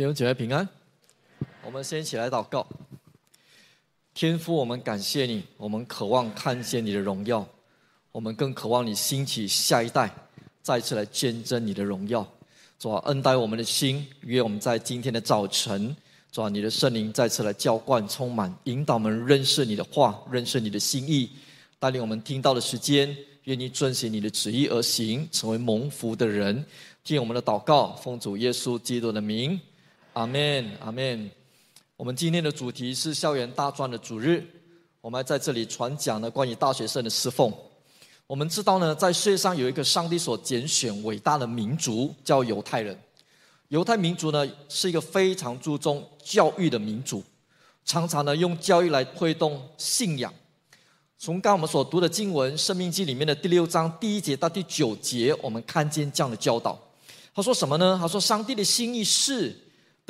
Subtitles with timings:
[0.00, 0.66] 弟兄姐妹平安，
[1.62, 2.66] 我们先起来祷告。
[4.14, 7.46] 天父，我们感谢你，我们渴望看见你的荣耀，
[8.10, 10.10] 我们更渴望你兴起下一代，
[10.62, 12.26] 再次来见证你的荣耀。
[12.78, 15.94] 主啊，恩待我们的心，愿我们在今天的早晨，
[16.32, 21.28] 主啊，你的圣灵再次来浇灌、充满、引导我们认识你的话，认识你的心意，
[21.78, 23.14] 带领我们听到的时间，
[23.44, 26.64] 愿意遵循你的旨意而行，成为蒙福的人。
[27.04, 29.60] 听我们的祷告，奉主耶稣基督的名。
[30.12, 31.30] 阿门，阿门。
[31.96, 34.44] 我们今天的主题是校园大专的主日，
[35.00, 37.52] 我们在这里传讲了关于大学生的侍奉。
[38.26, 42.98] 我们知道呢，在世界上有一个上帝所拣选伟大的民族，叫犹太人。
[43.68, 47.22] 犹太民族呢是一个非常注重教育的民族，
[47.84, 50.32] 常常呢用教育来推动信仰。
[51.18, 56.76] 从刚我们所读的经文《生命记》里面的第六章第一节到第九节，我们看见这样的教导。
[57.32, 57.96] 他说什么呢？
[58.00, 59.56] 他说：“上帝的心意是。”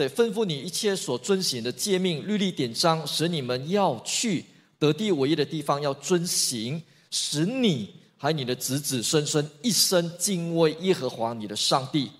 [0.01, 4.43] 对，吩咐你一切所遵行的诫命、律例、典章，使你们要去
[4.79, 12.11] 得地为业的地方要遵行，使你还有你的子子孙孙一生敬畏耶和华你的上帝。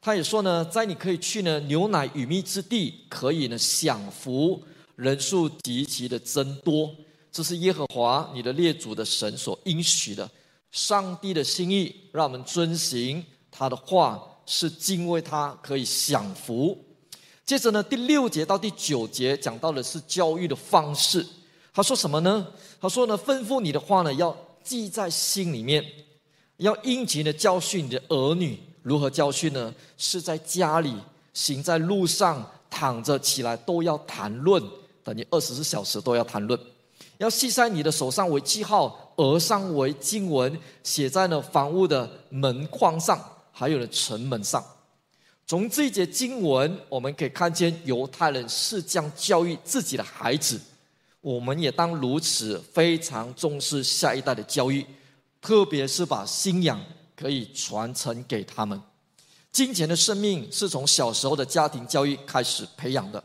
[0.00, 4.60] 他也说呢，在你可以去呢牛奶与蜜之地，可以呢享福，
[4.96, 6.92] 人数极其的增多。
[7.30, 10.28] 这是耶和华你的列祖的神所应许的。
[10.72, 16.76] 上帝的心意，让我们遵行他的话，是敬畏他，可以享福。
[17.48, 21.26] 接着呢，第六节到第九节讲到的是教育的方式。
[21.72, 22.46] 他说什么呢？
[22.78, 25.82] 他说呢，吩咐你的话呢，要记在心里面，
[26.58, 28.60] 要殷勤的教训你的儿女。
[28.82, 29.74] 如何教训呢？
[29.96, 30.94] 是在家里，
[31.32, 34.62] 行在路上，躺着起来都要谈论，
[35.02, 36.60] 等于二十四小时都要谈论。
[37.16, 40.54] 要系在你的手上为记号，额上为经文，
[40.84, 43.18] 写在呢房屋的门框上，
[43.50, 44.62] 还有呢城门上。
[45.48, 50.60] 从这一节经文，我们可以看见犹太人是将教育自己的孩子，
[51.22, 54.84] 我们也当如此，非常重视下一代的教育，
[55.40, 56.78] 特别是把信仰
[57.16, 58.78] 可以传承给他们。
[59.50, 63.24] 金钱的生命是从小时候的家庭教育开始培养的，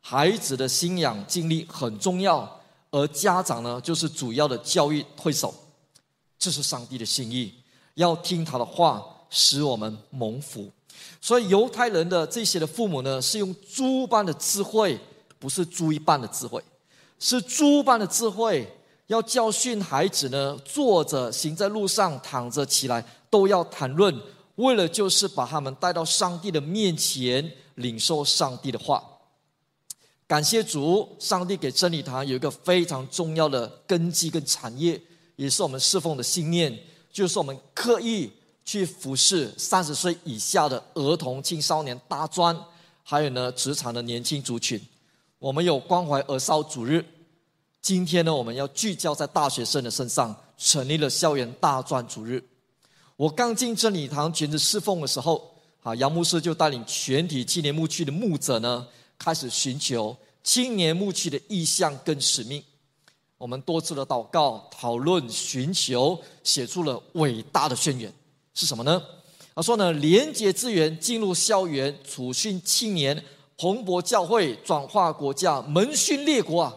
[0.00, 2.48] 孩子的信仰经历很重要，
[2.92, 5.52] 而家长呢，就是主要的教育推手。
[6.38, 7.52] 这是上帝的心意，
[7.94, 10.70] 要听他的话，使我们蒙福。
[11.24, 15.00] 所以犹太人的这些的父母呢，是用猪般的智慧，
[15.38, 16.62] 不是猪一般的智慧，
[17.18, 18.70] 是猪般的智慧，
[19.06, 24.14] 要教训孩子呢，坐着、行在路上、躺着、起来，都要谈论，
[24.56, 29.02] 为了就是把他们带到上帝的面前，领受上帝的话。
[30.26, 35.00] 感谢主，上帝给真理堂有一个非常重要的根基跟产业，
[35.36, 36.78] 也是我们侍奉的信念，
[37.10, 38.30] 就是我们刻意。
[38.64, 42.58] 去服侍三十岁以下的儿童、青少年、大专，
[43.02, 44.80] 还有呢职场的年轻族群。
[45.38, 47.04] 我们有关怀儿少主日。
[47.82, 52.42] 今天呢，我们要聚焦在大学生的身上，成立了校园大专主日。
[53.16, 58.88] 我刚进真理堂全职侍奉的时候，啊，杨牧师就带领全体青年牧区的牧者呢，
[59.18, 62.64] 开始寻求青年牧区的意向跟使命。
[63.36, 68.10] 我们多次的祷告、讨论、寻求，写出了伟大的宣言。
[68.54, 69.02] 是什么呢？
[69.54, 73.22] 他说呢，廉洁资源进入校园，处训青年，
[73.56, 76.74] 蓬勃教会，转化国家，门训列国啊！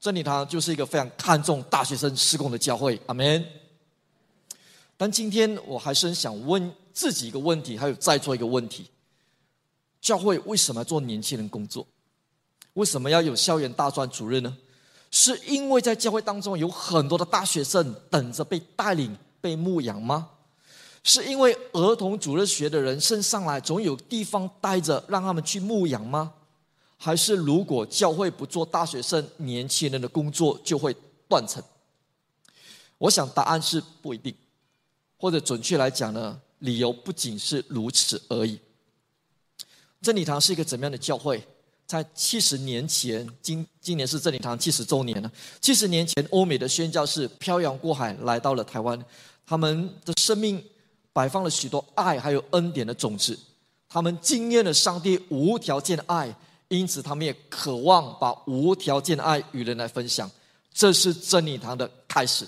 [0.00, 3.00] 真理堂就是一个非常看重大学生事工的教会。
[3.06, 3.44] 阿门。
[4.96, 8.86] 但今天我还是想问自己一个问题，还有再做一个问题：
[10.00, 11.86] 教会为什么要做年轻人工作？
[12.74, 14.56] 为什么要有校园大专主任呢？
[15.10, 20.28] 是因为在教会当中有很多的大学生等着被带领、被牧养吗？
[21.04, 26.34] 是因为儿童主日学的人升上来，总有地方待着，让他们去牧养吗？
[26.98, 30.94] 还是如果教会不做大学生年轻人的工作，就会
[31.28, 31.62] 断层？
[32.98, 34.34] 我想答案是不一定，
[35.16, 38.58] 或者准确来讲呢，理由不仅是如此而已。
[40.02, 41.42] 真理堂是一个怎么样的教会？
[41.86, 45.32] 在七十年前，今今年是真理堂七十周年了。
[45.60, 49.02] 七十年前，欧美的宣教士漂洋过海来到了台湾，
[49.46, 50.62] 他们的生命。
[51.18, 53.36] 摆放了许多爱还有恩典的种子，
[53.88, 56.32] 他们经验了上帝无条件的爱，
[56.68, 60.30] 因此他们也渴望把无条件的爱与人来分享。
[60.72, 62.46] 这是真理堂的开始。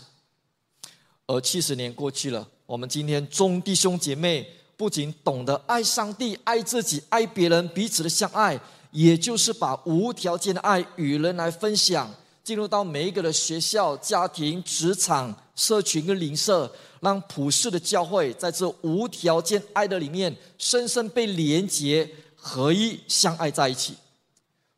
[1.27, 8.57] 而七十年过去了，我们今天众弟兄姐妹不仅懂得爱上帝、爱自己、爱别人，彼此的相爱，
[8.93, 12.09] 也就是把无条件的爱与人来分享，
[12.45, 16.73] 进入到每一个的学校、家庭、职场、社群跟邻舍。
[17.01, 23.95] 让普世的教会在这无条件爱的里面，深深被连结合一相爱在一起。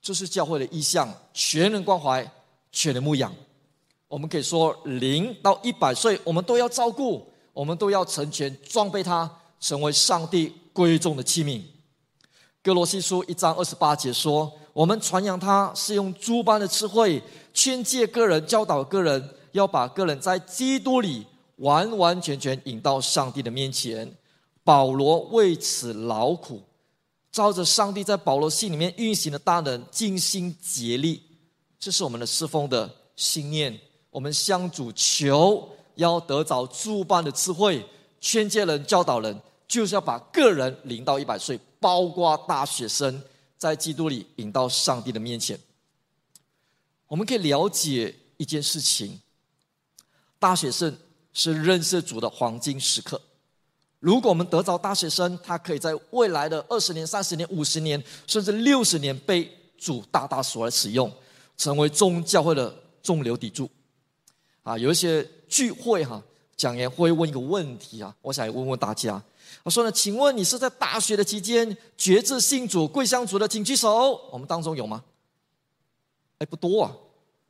[0.00, 2.28] 这是教会的意向，全人关怀，
[2.72, 3.32] 全人牧养。
[4.08, 9.30] 我们可以说，零到一百岁，我们都要照顾，我们都要成全装备他，
[9.60, 11.62] 成为上帝贵重的器皿。
[12.62, 17.22] 歌罗西书一章二十八节说：“我们传扬他是用诸般的智慧
[17.54, 21.26] 劝诫个人，教导个人，要把个人在基督里
[21.62, 24.16] 完完全全引到上帝的面前。”
[24.64, 26.62] 保罗为此劳苦。
[27.32, 31.22] 照着上帝在保罗信里面运行的大能，尽心竭力，
[31.80, 33.76] 这是我们的侍奉的信念。
[34.10, 37.84] 我们向主求，要得着诸般的智慧，
[38.20, 43.20] 劝诫人、教导人，就是要把个人领到一百岁，包括大学生，
[43.56, 45.58] 在基督里引到上帝的面前。
[47.08, 49.18] 我们可以了解一件事情：
[50.38, 50.94] 大学生
[51.32, 53.20] 是认识主的黄金时刻。
[54.00, 59.48] 如果我们得着大学生，他可以在未来的二十年、三十年、五十年，甚至六十年，被
[59.78, 61.10] 主大大所来使用，
[61.56, 63.70] 成为宗教会的中流砥柱。
[64.64, 66.22] 啊，有一些聚会哈，
[66.56, 69.22] 讲员会问一个问题啊，我想问问大家，
[69.62, 74.20] 他说呢，请问你是在大学的期间决志信主、归向主的，请举手。
[74.32, 75.04] 我们当中有吗？
[76.38, 76.92] 哎，不多啊。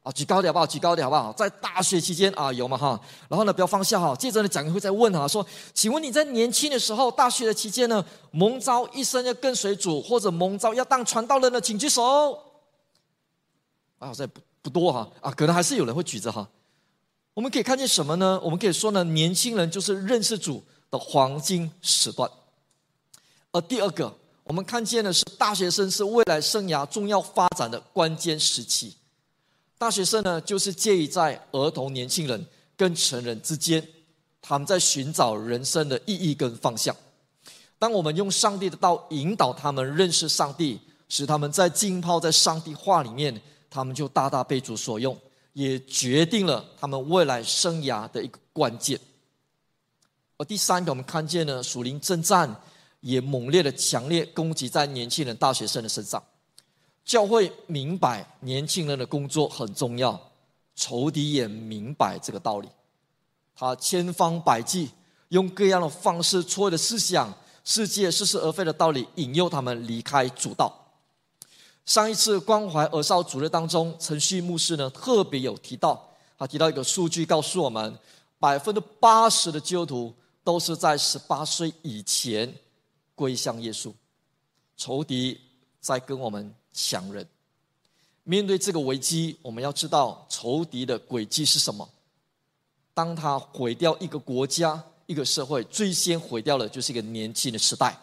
[0.02, 0.66] 啊，举高点好不好？
[0.66, 1.32] 举高点好不好？
[1.34, 2.76] 在大学期间啊，有嘛？
[2.76, 4.16] 哈，然后呢，不要放下哈。
[4.16, 11.60] 接着呢，讲员会再问哈，说，请问你在年轻的时候，大学的期间呢，蒙召一生要跟随主，或者蒙召要当传道人呢？
[11.60, 12.32] 请举手。
[13.98, 16.48] 啊，好像不不多哈，啊，可能还是有人会举着哈。
[17.34, 18.40] 我们可以看见什么呢？
[18.42, 22.28] 我们可以说呢，年轻人就是认识主的黄金时段。
[23.52, 24.12] 而第二个，
[24.42, 28.96] 我们看见的是大学生是未来生涯重要发展的关键时期。
[29.82, 32.46] 大学生呢，就是介于在儿童、年轻人
[32.76, 33.84] 跟成人之间，
[34.40, 36.94] 他们在寻找人生的意义跟方向。
[37.80, 45.18] 当我们用上帝的道引导他们认识上帝，使他们在浸泡在上帝话里面，他们就大大被主所用，
[45.52, 48.96] 也决定了他们未来生涯的一个关键。
[50.36, 52.48] 而第三个，我们看见呢，属灵征战
[53.00, 56.22] 也猛烈的、强烈攻击在年轻人、大学生的身上。
[57.04, 60.18] 教会明白年轻人的工作很重要，
[60.74, 62.68] 仇敌也明白这个道理，
[63.54, 64.90] 他千方百计
[65.28, 67.32] 用各样的方式、错误的思想、
[67.64, 70.72] 世界似是而非的道理，引诱他们离开主道。
[71.84, 76.08] 上一次关怀儿少主日当中，陈旭牧师呢特别有提到，
[76.38, 77.98] 他提到一个数据，告诉我们，
[78.38, 80.14] 百分之八十的基督徒
[80.44, 82.54] 都是在十八岁以前
[83.16, 83.92] 归向耶稣，
[84.76, 85.40] 仇敌
[85.80, 86.54] 在跟我们。
[86.72, 87.26] 强人，
[88.24, 91.88] 面对这个危机，我们要知道仇敌的诡计是什么。
[92.94, 97.98] 当他毁掉一个国家、一个社会，最先毁掉的就是一个年轻的时代。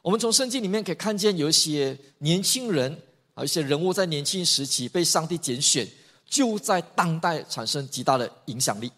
[0.00, 3.02] 我们从圣经里面可以看见，有一些年轻人，
[3.36, 5.86] 有一些人物在年轻时期被上帝拣选，
[6.24, 8.90] 就在当代产生极大的影响力。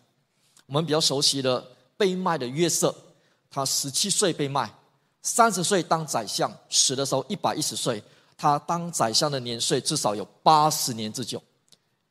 [0.66, 1.66] 我们比较熟悉的
[1.96, 2.94] 被卖的约瑟，
[3.50, 4.73] 他十七岁被卖。
[5.22, 8.02] 三十岁当宰相，死的时候一百一十岁。
[8.37, 11.43] 他当宰相的年岁至少有八十年之久，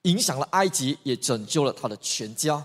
[0.04, 2.64] 影响了埃及，也拯救了他的全家。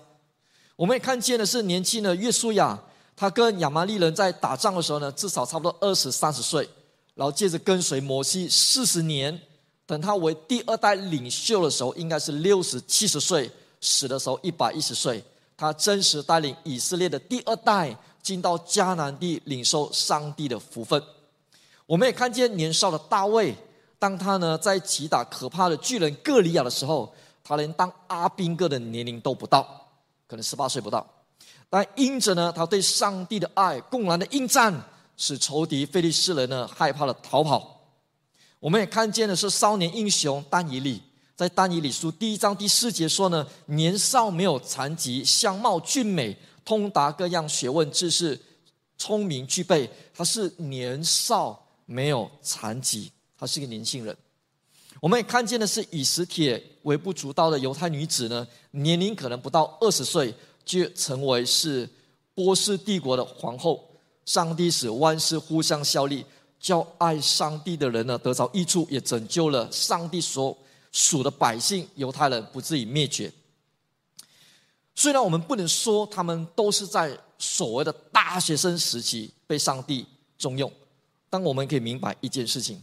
[0.76, 2.78] 我们也看见的是年轻的约书亚，
[3.16, 6.68] 他跟亚玛力人在打仗的时候呢，至少差不多二十三十岁，
[7.14, 9.40] 然后接着跟随摩西四十年。
[9.86, 15.24] 等他为第二代领袖的时候，应该是六十七十岁，死的时候一百一十岁。
[15.56, 17.96] 他真实带领以色列的第二代。
[18.24, 21.00] 进到迦南地领受上帝的福分，
[21.84, 23.54] 我们也看见年少的大卫，
[23.98, 27.14] 当他呢在击打可怕的巨人歌利亚的时候，
[27.44, 29.62] 他连当阿兵哥的年龄都不到，
[30.26, 31.06] 可能十八岁不到，
[31.68, 34.74] 但因着呢他对上帝的爱，公然的应战，
[35.18, 37.78] 使仇敌非利士人呢害怕的逃跑。
[38.58, 41.02] 我们也看见的是少年英雄但以理，
[41.36, 46.34] 在但以理书第一章第四节说呢，年少没有残疾，相貌俊美。
[46.64, 48.40] 通达各样学问知识，
[48.96, 49.88] 聪明具备。
[50.14, 54.16] 他是年少没有残疾，他是一个年轻人。
[55.00, 60.32] 我们也看见的是以实铁微不足道的犹太女子呢，年龄可能不到二十岁，
[60.64, 61.88] 就成为是
[62.34, 63.86] 波斯帝国的皇后。
[64.24, 66.24] 上帝使万事互相效力，
[66.58, 70.56] 叫爱上帝的人呢得着益处，也拯救了上帝所
[70.92, 73.30] 属的百姓犹太人，不至于灭绝。
[74.94, 80.06] 虽然我们不能说他们都是在所谓的大学生时期被上帝
[80.38, 80.70] 重用，
[81.28, 82.80] 但我们可以明白一件事情：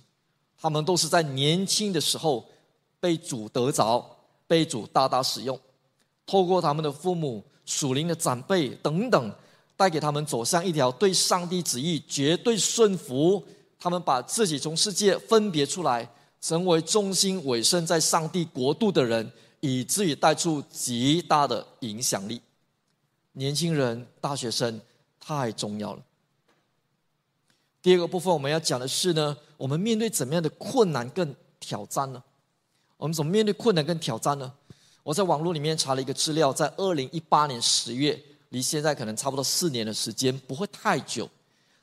[0.59, 2.45] 他们都是在年轻的时候
[2.99, 4.05] 被主得着，
[4.45, 5.57] 被主大大使用，
[6.25, 9.33] 透过他们的父母、属灵的长辈等等，
[9.77, 13.43] 带给他们走向一条对上帝旨意绝对顺服。
[13.79, 16.07] 他们把自己从世界分别出来，
[16.39, 22.41] 成为忠心委身在上帝国度的人，以至于带出极大的影响力。
[23.31, 24.81] 年轻人、大学生
[25.17, 26.03] 太重要了。
[27.81, 32.21] 第二个部分我们要讲的是呢，我们面对怎么样的困难跟挑战呢？
[32.97, 34.53] 我们怎么面对困难跟挑战呢？
[35.01, 41.27] 我在网络里面查了一个资料，在二零一八年十月，离现在可能差不多四年的时间，不会太久。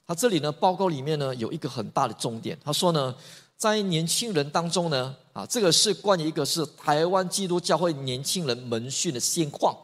[0.07, 3.15] 他这里呢，报告里面呢有一个很大的重点，他说呢，
[3.59, 9.77] 在年轻人当中呢，啊，这个是关于一个是台湾基督教会年轻人门训的现况。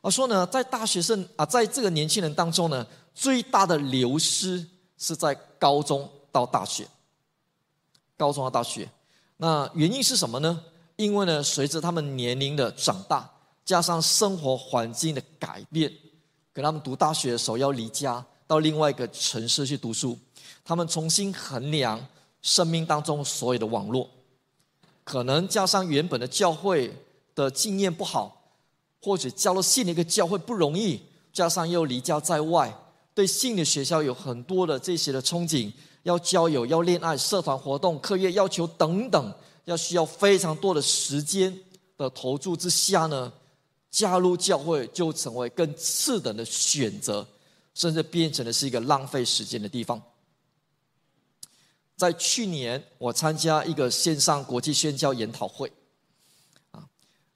[0.00, 4.64] 他说呢，在大学生啊，在这个年轻人当中呢，最大的流失
[4.96, 6.86] 是在高中到大学，
[8.16, 8.88] 高中到大学。
[9.38, 10.62] 那原因是什么呢？
[10.94, 13.28] 因为呢，随着他们年龄的长大，
[13.64, 15.92] 加上生活环境的改变，
[16.54, 20.16] 给他们读大学的时候要离家到另外一个城市去读书，
[20.64, 22.00] 他们重新衡量
[22.42, 24.08] 生命当中所有的网络，
[25.04, 26.94] 可能加上原本的教会
[27.34, 28.52] 的经验不好，
[29.02, 31.00] 或者交了新的一个教会不容易，
[31.32, 32.74] 加上又离家在外，
[33.14, 35.72] 对新的学校有很多的这些的憧憬。
[36.04, 39.34] 要交友，要恋爱，社团活动、课业要求等等，
[39.66, 41.54] 要需要非常多的时间
[41.98, 43.30] 的投注之下呢，
[43.90, 47.26] 加入教会就成为更次等的选择，
[47.74, 50.00] 甚至变成的是一个浪费时间的地方。
[52.00, 55.70] 在去年，我参加一个线上国际宣教研讨会，
[56.70, 56.82] 啊，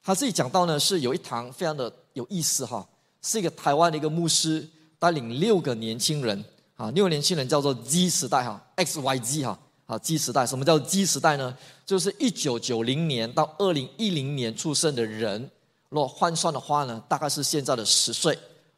[0.03, 2.89] 他自己讲到呢，是有一堂非常的有意思哈，
[3.21, 4.67] 是一个台湾的一个牧师
[4.99, 6.43] 带领六个年轻人。
[6.77, 11.55] 啊，六个年轻人叫做 Z 时代哈，X Y Z 哈，啊 Z 时代，什么叫 Z 时代呢？
[11.85, 15.51] 就是一九九零年到二零一零年出生的人，
[15.91, 18.37] 若换算的话呢，大概是现在的十岁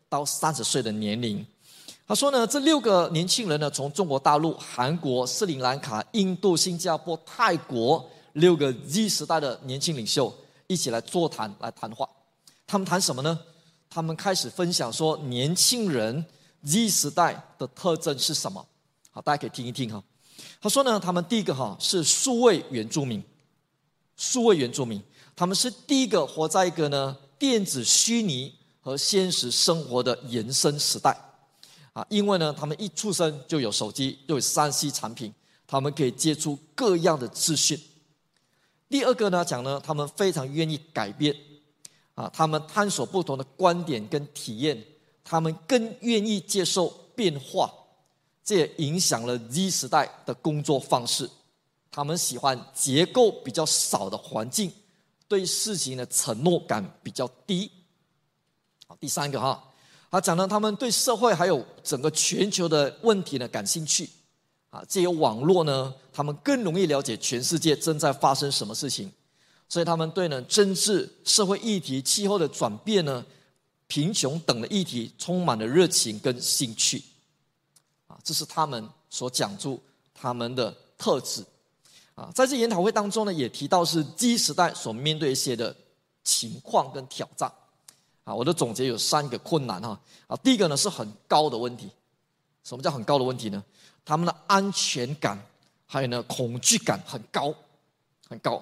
[0.09, 1.47] 到三十岁的年龄。
[2.07, 10.33] 他说呢，这六个年轻人呢，从中国大陆、韩国、斯里兰卡、印度、新加坡、泰国六个 Z 时代的年轻领袖
[10.69, 12.09] 一起来座谈来谈话。
[12.67, 13.39] 他们谈什么呢？
[13.91, 16.25] 他们开始分享说，年轻人。
[16.65, 18.67] Z 时代的特征是什么？
[19.13, 20.03] 好，大家可以听一听哈。
[20.61, 23.23] 他说呢，他们第一个哈是数位原住民，
[24.17, 25.01] 数位原住民，
[25.37, 31.17] 他们是第一个活在一个呢电子虚拟和现实生活的延伸时代
[31.97, 35.33] 啊，因为呢，他们一出生就有手机，就有 3C 产品，
[35.67, 37.81] 他们可以接触各样的资讯。
[38.91, 41.35] 第二个呢，讲呢，他们非常愿意改变
[42.15, 44.85] 啊，他们探索不同的观点跟体验。
[45.29, 46.87] 他们更愿意接受
[47.17, 47.69] 变化，
[48.45, 51.29] 这也影响了 Z 时代的工作方式。
[51.91, 54.71] 他们喜欢结构比较少的环境，
[55.26, 57.69] 对事情的承诺感比较低。
[58.87, 59.65] 好，第三个哈，
[60.17, 64.09] 他讲到他们对社会还有整个全球的问题呢感兴趣。
[64.71, 69.13] 啊，借由网络呢，他们更容易了解全世界正在发生什么事情，
[69.69, 73.25] 所以他们对呢政治、社会议题、气候的转变呢。
[73.89, 77.01] 贫穷等的议题充满了热情跟兴趣，
[78.09, 79.81] 啊，这是他们所讲出
[80.13, 81.45] 他们的特质，
[82.17, 85.73] 啊，在这研讨会当中呢，也提到是 Z 时代所面对一些的
[86.25, 87.49] 情况跟挑战，
[88.26, 91.88] 啊，我的总结有三个困难哈，啊，第一个呢是很高的问题，
[92.64, 93.64] 什么叫很高的问题呢？
[94.04, 95.40] 他们的安全感
[95.87, 97.54] 还有呢恐惧感很高，
[98.28, 98.61] 很高，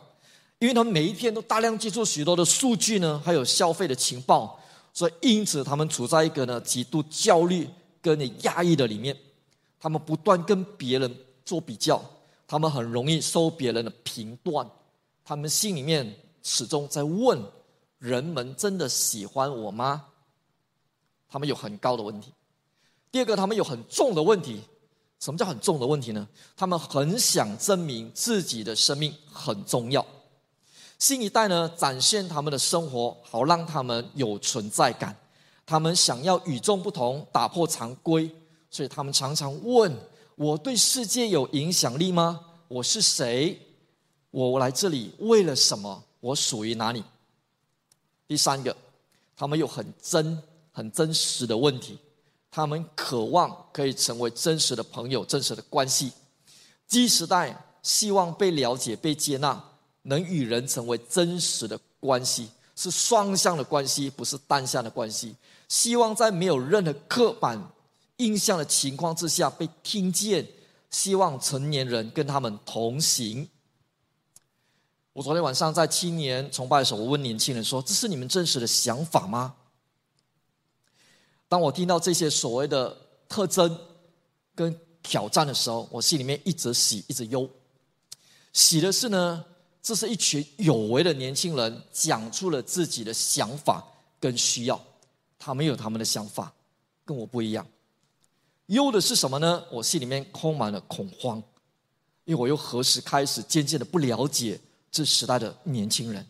[0.58, 4.60] 因为他们每一天都大量接触许多的数据呢，还有消费的情报。
[4.92, 7.66] 所以，因此他们处在一个呢极度焦虑
[8.02, 9.16] 跟压抑的里面，
[9.80, 12.00] 他们不断跟别人做比较，
[12.46, 14.70] 他们很容易受别人的评断，
[15.24, 17.42] 他们心里面始终在问：
[18.04, 20.04] 人们真的喜欢我吗？
[21.26, 22.34] 他们有很高的问题。
[23.10, 24.60] 第二个，他们有很重的问题。
[25.20, 26.28] 什么叫很重的问题呢？
[26.54, 30.04] 他们很想证明自己的生命很重要。
[30.98, 35.16] 新一代呢，展现他们的生活，好让他们有存在感。
[35.64, 38.30] 他们想要与众不同，打破常规，
[38.68, 39.90] 所以他们常常问：
[40.34, 42.38] 我对世界有影响力吗？
[42.68, 43.58] 我是谁？
[44.30, 46.04] 我来这里为了什么？
[46.20, 47.02] 我属于哪里？
[48.26, 48.76] 第三个，
[49.36, 51.98] 他们有很真、很真实的问题。
[52.50, 56.12] 他们渴望可以成为真实的朋友、真实的关系。
[56.86, 59.62] Z 时代希望被了解、被接纳。
[60.06, 65.34] 能与人成为真实的关系，是双向的关系，不是单向的关系。
[65.66, 67.58] 希望在没有任何刻板
[68.18, 70.46] 印象的情况之下被听见。
[70.90, 73.48] 希望成年人跟他们同行。
[75.14, 79.54] 我昨天晚上在青年崇拜的时候，我问年轻人说：“这是你们真实的想法吗？”
[81.48, 82.96] 当我听到这些所谓的
[83.28, 83.78] 特征
[84.56, 87.48] 跟挑战的时候，我心里面一直喜，一直忧。
[88.52, 89.44] 喜的是呢，
[89.80, 93.86] 这是一群有为的年轻人讲出了自己的想法
[94.18, 94.84] 跟需要，
[95.38, 96.52] 他们有他们的想法，
[97.04, 97.64] 跟我不一样。
[98.66, 99.64] 忧的是什么呢？
[99.70, 101.40] 我心里面充满了恐慌，
[102.24, 104.58] 因为我又何时开始渐渐的不了解
[104.94, 106.24] 这时代的年轻人？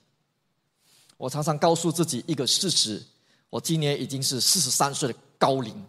[1.18, 3.02] 我常常告诉自己一个事实：
[3.50, 5.84] 我今年已经是四十三岁的高龄，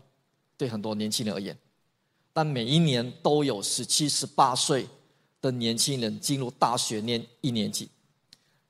[0.58, 1.58] 对很多年轻人而言，
[2.34, 4.88] 但每一年都有十七、十八岁
[5.41, 7.89] 的年轻人进入大学念一年级，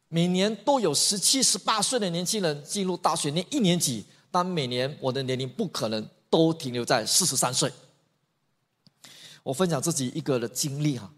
[0.07, 6.07] 每年都有十七、十八岁的年轻人进入大学念一年级，但每年我的年龄不可能。
[6.27, 7.71] 都停留在四十三岁。
[9.41, 11.09] 我分享自己一个的经历哈，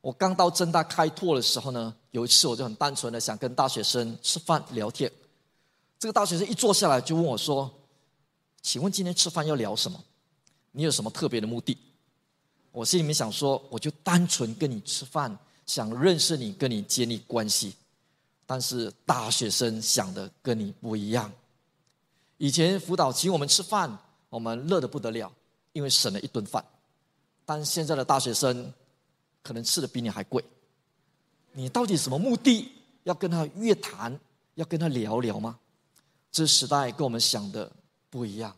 [0.00, 5.12] 我刚到正大开拓的时候呢，有一次我就很单纯的想跟大学生吃饭聊天，
[5.98, 7.70] 这个大学生一坐下来就问我说
[8.62, 10.02] ：“请问今天吃饭要聊什么？
[10.72, 11.76] 你有什么特别的目的？”
[12.72, 17.74] 我心里面想说，我就单纯跟你吃饭，想认识你，跟你建立关系。
[18.46, 21.30] 但是大学生想的跟你不一样，
[22.38, 23.98] 以前辅导请我们吃饭。
[24.30, 25.30] 我们乐得不得了，
[25.74, 26.64] 因为省了一顿饭。
[27.44, 28.72] 但现在的大学生
[29.42, 30.42] 可能吃的比你还贵。
[31.58, 32.70] 你到底什么目的？
[33.04, 34.18] 要跟他约谈，
[34.56, 35.58] 要跟他聊聊吗？
[36.30, 37.70] 这时代跟我们想的
[38.10, 38.54] 不一样，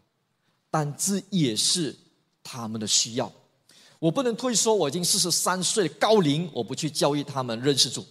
[0.68, 1.94] 但这也是
[2.42, 3.30] 他们的需要。
[4.00, 8.04] 我不能推说我已经四十三岁高龄，我不去教育他们认识主。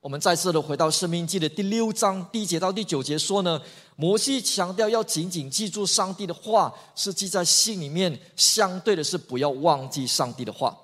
[0.00, 3.60] 我们再次的回到《生命记》的第六章第一节到第九节说呢，
[3.96, 10.74] 摩西强调要紧紧记住上帝的话，是记在心里面；相对的是不要忘记上帝的话。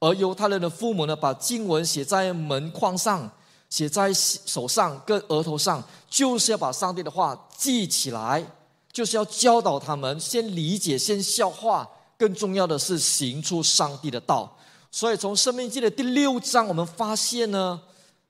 [0.00, 3.30] 而犹太人的父母呢，把经文写在门框上，
[3.70, 8.44] 写在手上跟额头上，就是要把上帝的话记起来，
[8.92, 11.88] 就是要教导他们先理解、先消化，
[12.18, 14.56] 更重要的是行出上帝的道。
[14.90, 17.80] 所以从《生命记》的第六章，我们发现呢。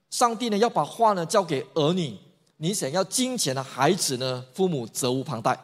[0.09, 2.17] 上帝呢，要把话呢交给儿女，
[2.55, 5.59] 你想要金钱的孩子呢，父母责无旁贷。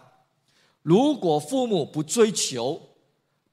[0.82, 2.78] 如果父母不追求，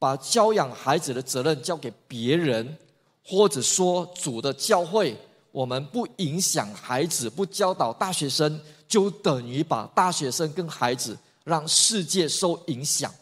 [0.00, 2.78] 把教养孩子的责任交给别人，
[3.22, 5.14] 或者说主的教会，
[5.52, 8.58] 我们不影响孩子，不教导大学生，
[8.88, 13.14] 就等于把大学生跟孩子让世界受影响，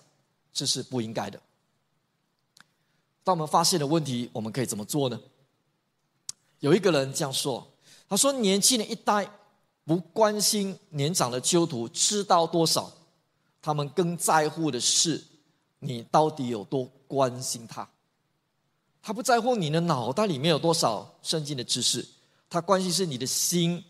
[0.53, 1.41] 这是不应该的。
[3.25, 5.21] 当我们发现了问题，我们可以怎么做呢？
[6.61, 7.67] 有一个人这样说
[8.09, 9.29] ：“他说，年轻人一代
[9.85, 12.93] 不关心年长的基督徒知道多少，
[13.61, 15.21] 他们更在乎的是
[15.79, 17.89] 你到底有多关心他。
[19.03, 22.07] 他不在乎你的脑袋里面有多少圣经的知识，
[22.51, 23.83] 他关心是你的心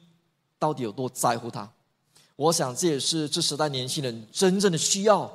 [0.58, 1.70] 到底有多在乎他。
[2.36, 5.32] 我想这也是这时代年轻人真正的需要，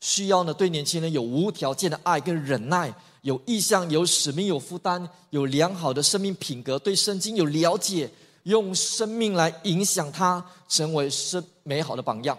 [0.00, 2.94] 需要呢对年轻人有无条件的爱跟忍耐。”
[3.26, 8.08] 有意向、有使命、有负担、有良好的生命品格，对圣经有了解，
[8.44, 12.38] 用生命来影响他，成为是美好的榜样。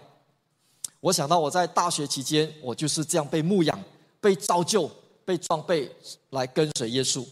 [1.00, 3.82] 我想到我在大学期间，我就是这样被牧养、
[4.20, 4.90] 被造就、
[5.24, 5.90] 被装备
[6.30, 7.24] 来跟随耶稣。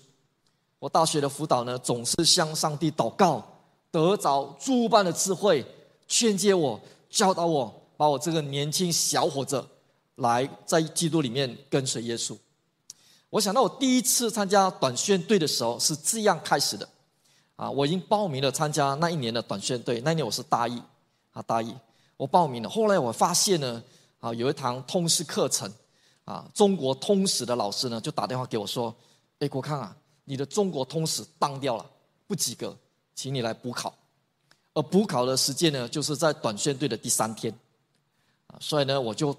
[0.79, 3.45] 我大学的辅导呢，总是向上帝祷告，
[3.91, 5.67] 得着诸般的智慧，
[6.07, 9.65] 劝诫我、教导我，把我这个年轻小伙子
[10.17, 12.37] 来在基督里面跟随耶稣。
[13.31, 16.89] 我想到我第一次参加短宣队的时候是这样开始的，
[17.57, 20.01] 啊，我已经报名了参加那一年的短宣队。
[20.03, 20.81] 那一年我是大一，
[21.33, 21.75] 啊，大一，
[22.17, 22.69] 我报名了。
[22.69, 23.83] 后来我发现呢，
[24.21, 25.71] 啊，有一堂通识课程，
[26.25, 28.95] 啊，中国通史的老师呢就打电话给我说
[29.41, 31.87] ：“哎，国康啊，你的中国通史当掉了，
[32.27, 32.77] 不及格，
[33.15, 33.95] 请你来补考。”
[34.75, 37.51] 而补考的时间呢，就是在短宣队的第三天，
[38.49, 39.35] 啊，所以呢，我就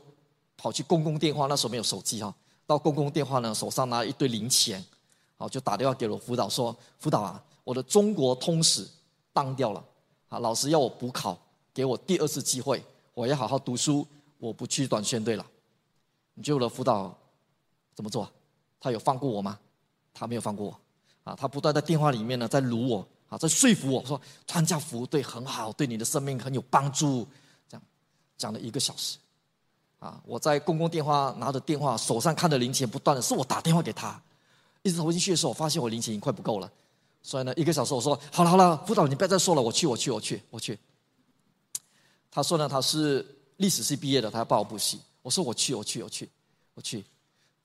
[0.55, 2.33] 跑去公共电话，那时候没有手机哈。
[2.65, 4.83] 到公共电话呢，手上拿一堆零钱，
[5.37, 8.87] 好，就打电话给我辅导说：“辅导啊，我的中国通史
[9.31, 9.85] 当掉了，
[10.27, 11.37] 啊，老师要我补考，
[11.77, 14.03] 给我第二次机会，我要好好读书，
[14.39, 15.45] 我不去短宣队了。”
[16.33, 17.15] 你觉得我的辅导
[17.93, 18.27] 怎么做？
[18.79, 19.59] 他有放过我吗？
[20.11, 20.79] 他没有放过我，
[21.23, 27.27] 啊，他不断在电话里面呢在辱我，啊，在说服我说参加服务队很好，对你的生命很有帮助，
[27.69, 27.81] 这样
[28.39, 29.19] 讲了一个小时。
[29.99, 30.19] 啊！
[30.25, 34.19] 我在公共电话拿着电话，手上看着零钱不断的，是我打电话给他。
[34.81, 36.71] 一直投进去的时候，我发现我零钱已经快不够了，
[37.21, 40.79] 所以呢，一个小时我说好了好了，辅导你不要再说了，我去我去我去我去。
[42.37, 44.99] 他说呢，他是历史系毕业的，他要报我补习。
[45.23, 46.29] 我说我去我去我去
[46.75, 47.03] 我去，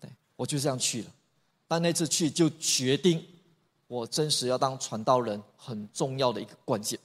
[0.01, 1.11] 对，我就这样去了。
[1.69, 3.23] 但那次去就决定
[3.87, 6.99] 我真实要当传道人很重要的一个关键。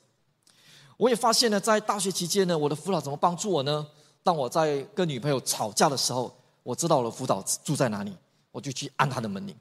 [0.95, 3.85] 我也发现呢，在大学期间呢，我的辅导怎么帮助我呢？
[4.23, 8.15] 当我在跟女朋友吵架的时候，我知道我的辅导住在哪里，
[8.53, 9.53] 我就去按他的门铃。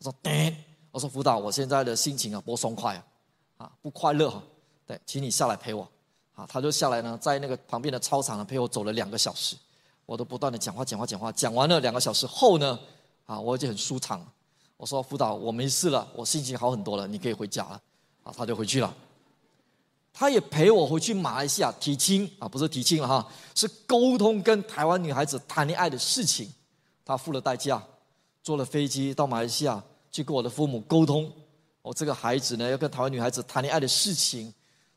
[0.00, 0.14] 我说：“，
[0.92, 4.42] 我说辅导，我现在的心情啊不松快啊，啊不快乐哈。
[4.86, 5.90] 对，请你下来陪我。
[6.34, 9.56] 啊，他就下来呢，在那个旁边的操场呢陪我走了两个小时，
[10.04, 12.78] 我都不断的讲话讲话讲话，讲完了两个小时后呢，
[13.26, 14.26] 啊，我已经很舒畅了。
[14.76, 17.80] 我说辅导，我没事了，我心情好很多了，你可以回家了。
[18.24, 18.94] 啊，他就回去了。”
[20.16, 26.52] 他也陪我回去马来西亚提亲啊，不是提亲了哈，是沟通跟台湾女孩子谈恋爱的事情。
[27.04, 27.82] 他付了代价，
[28.42, 31.30] 坐了飞机到马来西亚去跟我的父母沟通。
[31.82, 34.54] 我这个孩子呢，要跟台湾女孩子谈恋爱的事情。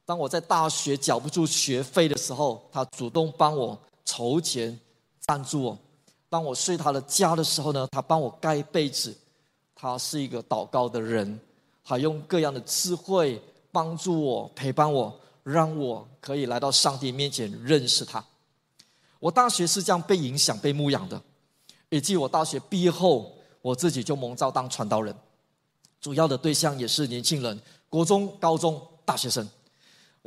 [0.07, 4.79] 当我在大学缴不出学费的时候，他主动帮我筹钱
[5.19, 5.77] 赞助我。
[6.29, 9.13] 当我睡他的家的时候呢，他帮我盖被子。
[9.75, 11.37] 他是一个祷告的人，
[11.83, 13.39] 还用各样的智慧。
[13.69, 18.23] 帮助我，陪伴我，让我可以来到上帝面前认识他。
[19.19, 21.21] 我大学是这样被影响、被牧养的，
[21.89, 25.13] 以及我大学毕业后，我自己就蒙召当传道人，
[25.99, 29.47] 主要的对象也是年轻人，国中、高中、大学生。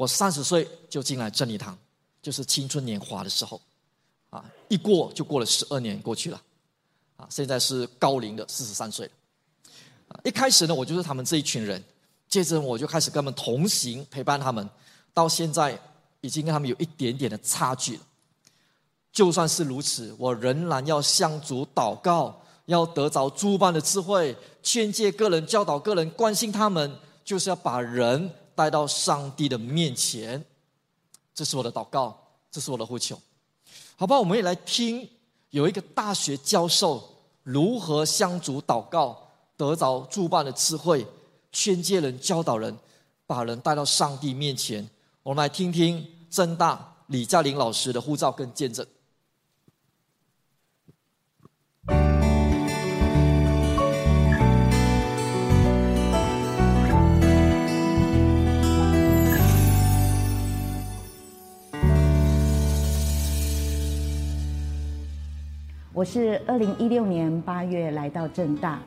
[0.00, 1.76] 我三十岁就进来真理堂，
[2.22, 3.60] 就是青春年华的时候，
[4.30, 6.40] 啊，一过就过了十二年过去了，
[7.18, 9.12] 啊，现在是高龄的四十三岁了。
[10.24, 11.84] 一开始呢，我就是他们这一群人。
[12.30, 14.66] 接着我就开始跟他们同行，陪伴他们，
[15.12, 15.78] 到现在
[16.22, 18.02] 已经跟他们有一点点的差距了。
[19.12, 30.44] 就算是如此，我仍然要向主祷告，要得着诸般的智慧，劝诫个人，教导个人，关心他们，就是要把人带到上帝的面前。
[31.34, 32.18] 这是我的祷告，
[32.50, 33.18] 这是我的呼求。
[33.96, 35.08] 好吧，我们也来听
[35.50, 41.06] 有一个大学教授如何向主祷告，得着诸般的智慧。
[41.52, 42.78] 劝诫人、教导人，
[43.26, 44.88] 把人带到上帝面前。
[45.24, 48.86] 我们来听听政大李嘉玲老师的呼召跟见证。
[66.00, 68.78] 我是二零一六年八月来到正大。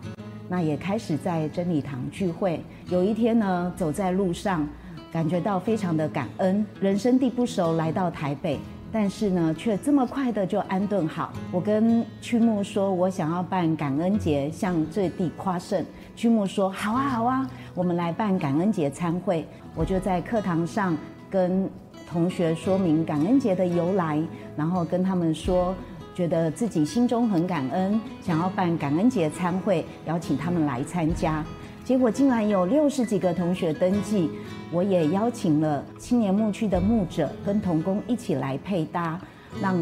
[0.50, 2.60] 那也开始在真理堂聚会。
[2.90, 4.68] 有一天呢，走在路上，
[5.12, 6.66] 感觉到非常的感恩。
[6.82, 8.58] 人生地不熟，来到台北，
[8.92, 11.32] 但是呢，却这么快的就安顿好。
[11.52, 15.86] 我跟曲牧说，我想要办感恩节，向这地夸胜。
[16.16, 19.46] 曲牧说，好啊，好啊，我们来办感恩节餐会。
[19.76, 20.98] 我就在课堂上
[21.30, 21.70] 跟
[22.12, 24.20] 同学说明感恩节的由来，
[24.58, 25.76] 然后跟他们说。
[26.16, 31.44] 觉得自己心中很感恩，想要办感恩节餐会，邀请他们来参加。
[31.84, 34.30] 结果竟然有六十几个同学登记，
[34.72, 39.20] 我也邀请了青年牧区的牧者跟童工一起来配搭，
[39.62, 39.76] 让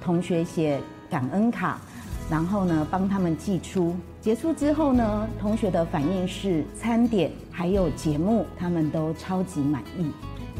[0.00, 1.80] 同学写感恩卡，
[2.28, 3.94] 然后呢帮他们寄出。
[4.20, 10.10] 结束之后呢，同学的反应是餐点还有节目他们都超级满意，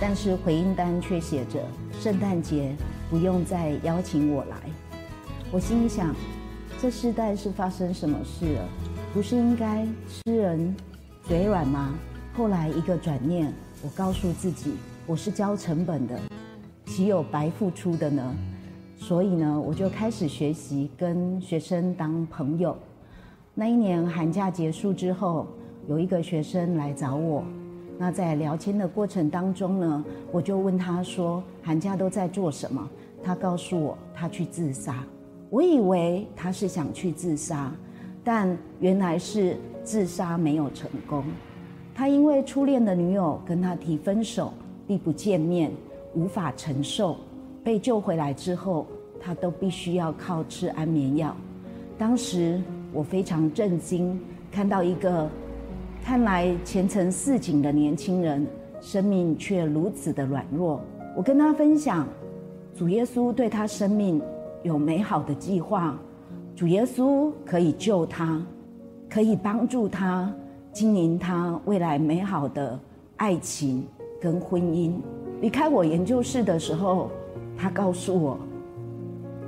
[0.01, 1.61] 但是回应单却写着
[2.01, 2.75] 圣诞节
[3.11, 4.57] 不用再邀请我来。
[5.53, 6.13] 我心里想，
[6.83, 8.69] 这世代是发生什么事了？
[9.15, 10.75] 不是应该吃人
[11.23, 11.95] 嘴软吗？
[12.35, 14.75] 后来一个转念，我告诉自己，
[15.07, 16.19] 我是交成本的，
[16.87, 18.35] 岂有白付出的呢？
[18.97, 22.77] 所以呢，我就开始学习跟学生当朋友。
[23.55, 25.47] 那一年寒假结束之后，
[25.89, 27.45] 有一个学生来找我，
[27.97, 32.87] 那在聊天的过程当中呢，我就问他说：“寒假都在做什么？”
[33.23, 35.05] 他告诉我，他去自杀。
[35.49, 37.73] 我以为他是想去自杀，
[38.25, 41.23] 但原来是自杀没有成功。
[41.95, 44.53] 他因为初恋的女友跟他提分手，
[44.87, 45.71] 并不见面，
[46.15, 47.17] 无法承受。
[47.63, 48.87] 被救回来之后，
[49.21, 51.35] 他都必须要靠吃安眠药。
[51.97, 52.61] 当时
[52.93, 55.29] 我非常震惊，看到一个
[56.05, 58.47] 看来前程似锦的年轻人，
[58.81, 60.81] 生命却如此的软弱。
[61.17, 62.07] 我跟他分享，
[62.77, 64.21] 主耶稣对他生命。
[64.67, 65.97] 有美好的计划，
[66.57, 68.45] 主耶稣可以救他，
[69.09, 70.35] 可以帮助他
[70.73, 72.77] 经营他未来美好的
[73.17, 73.87] 爱情
[74.21, 74.95] 跟婚姻。
[75.41, 77.13] 离开我研究室的时候，
[77.57, 78.37] 他告诉我：“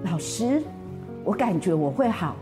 [0.08, 0.62] 老师，
[1.24, 2.36] 我感觉我会好，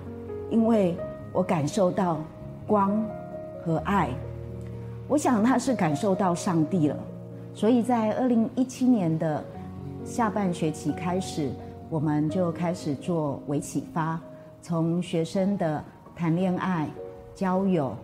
[0.51, 0.95] 因为
[1.33, 2.19] 我感受到
[2.67, 3.03] 光
[3.65, 4.11] 和爱。”
[5.09, 6.97] 我想他是感受到上帝了，
[7.55, 9.43] 所以在二零一七年的
[10.05, 11.51] 下半学期开始。
[11.89, 14.21] 我们就开始做微启发，
[14.61, 15.83] 从学生的
[16.17, 16.89] 谈恋爱、
[17.33, 17.95] 交友，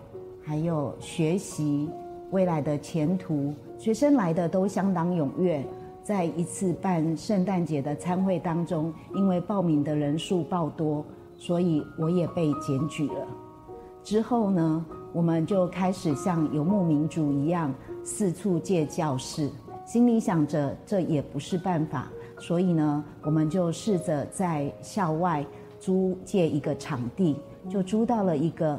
[0.44, 1.90] 还有学习
[2.30, 5.64] 未来的前途，学生来的都相当踊跃。
[6.02, 11.04] 在一次办圣诞节的餐会当中，因为报名的人数爆多，
[11.36, 13.26] 所以我也被检举了。
[14.02, 19.48] 之后呢，我们就开始像游牧民族一样四处借教室，
[19.86, 22.08] 心里想着这也不是办法，
[22.42, 25.46] 所以呢，我们就试着在校外
[25.78, 27.36] 租借一个场地，
[27.70, 28.78] 就租到了一个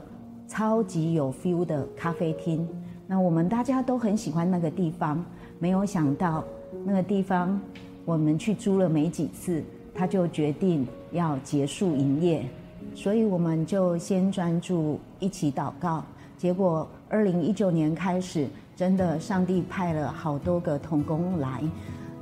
[0.50, 2.68] 超级有 feel 的咖啡厅。
[3.08, 5.24] 那我们大家都很喜欢那个地方，
[5.60, 6.44] 没有想到
[6.84, 7.58] 那个地方
[8.04, 9.64] 我们去租了没几次，
[9.96, 12.46] 他就决定要结束营业。
[12.94, 16.04] 所以我们就先专注一起祷告，
[16.38, 18.46] 结果二零一九年开始，
[18.76, 21.64] 真的上帝派了好多个童工来，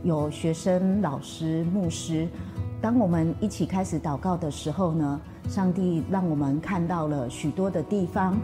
[0.03, 2.27] 有学生、老师、牧师。
[2.81, 8.35] 当我们一起开始祷告的时候呢，上帝让我们看到了许多的地方。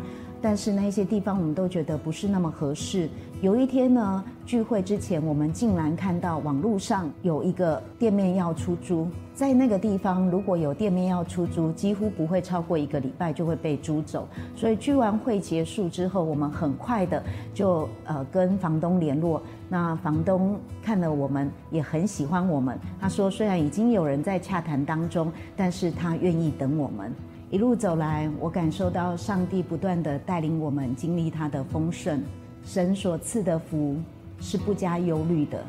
[0.47, 3.10] 但是那些地方我们都觉得不是那么合适。
[3.41, 9.05] 有一天呢，聚会之前，我们竟然看到网络上有一个店面要出租。
[9.33, 14.25] 在那个地方，如果有店面要出租，几乎不会超过一个礼拜就会被租走。
[14.55, 17.21] 所以聚完会结束之后，我们很快的
[17.53, 19.41] 就呃跟房东联络。
[19.67, 27.13] 那房东看了我们也很喜欢我们，他说虽然已经有人在洽谈当中，但是他愿意等我们。
[27.49, 32.21] 一路走来，我感受到上帝不断地带领我们经历他的丰盛。
[32.65, 33.95] 神所赐的福
[34.41, 35.63] 是不加忧虑的。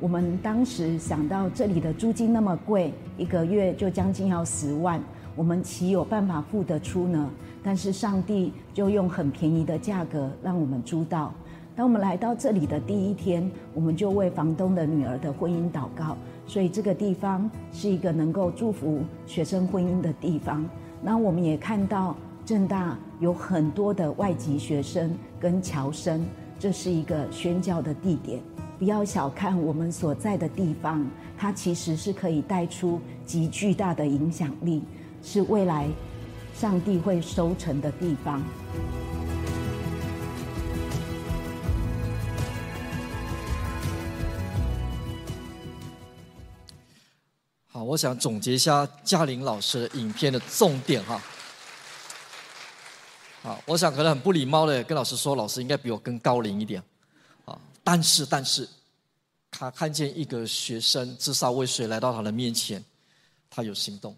[0.00, 5.00] 我们当时想到这里的租金那么贵，一个月就将近要十万，
[5.36, 7.30] 我们岂有办法付得出呢？
[7.62, 11.32] 但是上帝就用很便宜的价格让我们租到。
[11.76, 16.16] 当我们来到这里的第一天，我们就为房东的女儿的婚姻祷告，
[16.48, 20.68] 所以这个地方是一个能够祝福学生婚姻的地方。
[21.02, 26.26] 那我们也看到正大有很多的外籍学生跟侨生，
[26.58, 28.40] 这是一个宣教的地点。
[28.78, 34.82] 不要小看我们所在的地方，它其实是可以带出极巨大的影响力，
[35.22, 35.88] 是未来
[36.54, 38.42] 上帝会收成的地方。
[47.86, 51.22] 我想总结一下嘉玲老师的影片的重点哈。
[53.42, 56.82] 好，我想可能很不礼貌的跟老师说，老师应该比我更高龄一点。
[57.44, 58.68] 啊，但是但是，
[59.52, 62.84] 他看见一个学生至少未遂来到他的面前，
[63.48, 64.16] 他有行动，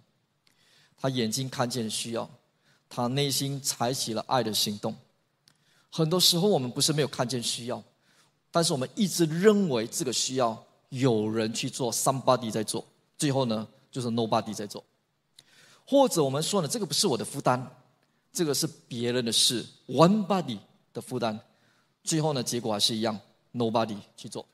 [0.99, 2.29] 他眼睛看见需要，
[2.89, 4.97] 他内心采取了爱的行动。
[5.91, 7.83] 很多时候我们不是没有看见需要，
[8.51, 12.83] 但是我们一直认为这个需要有人去做，somebody 在做。
[13.19, 14.83] 最后呢，就是 nobody 在做，
[15.85, 17.61] 或者我们说呢，这个不是我的负担，
[18.33, 20.59] 这个是别人的事，one body
[20.93, 21.39] 的负担。
[22.05, 23.19] 最后呢，结果还是一样
[23.53, 24.47] ，nobody 去做。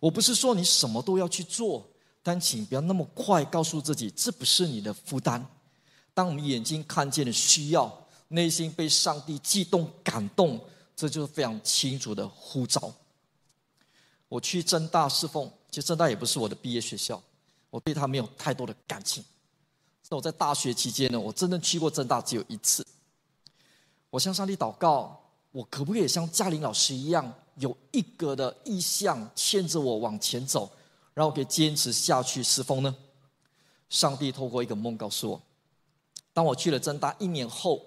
[0.00, 1.84] 我不是说你什么都要去做，
[2.22, 5.44] 但请不要那么快告诉自己这不是你的负担。
[6.14, 10.60] 当我们眼睛看见了需要，内心被上帝激动感动，
[10.94, 12.92] 这就是非常清楚的呼召。
[14.28, 17.20] 我去正大侍奉，其实正大也不是我的毕业学校。
[17.70, 19.24] 我对他没有太多的感情。
[20.10, 22.86] 那我在大学期间呢，我真正去过政大只有一次。
[24.08, 25.20] 我向上帝祷告，
[25.52, 30.70] 我可不可以像嘉玲老师一样，有一个的意向牵着我往前走，
[31.12, 32.96] 然后可以坚持下去侍奉呢？
[33.90, 35.42] 上帝透过一个梦告诉我，
[36.32, 37.84] 当我去了政大一年后